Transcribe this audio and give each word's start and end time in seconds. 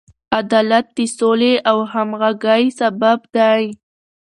عدالت 0.39 0.85
د 0.97 0.99
سولې 1.17 1.53
او 1.69 1.77
همغږۍ 1.93 2.63
سبب 2.79 3.19
دی. 3.35 3.63